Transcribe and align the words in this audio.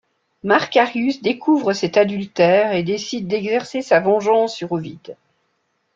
Marcarius 0.43 1.21
découvre 1.21 1.73
cet 1.73 1.95
adultère 1.95 2.73
et 2.73 2.81
décide 2.81 3.27
d'exercer 3.27 3.83
sa 3.83 3.99
vengeance 3.99 4.55
sur 4.55 4.71
Ovide... 4.71 5.15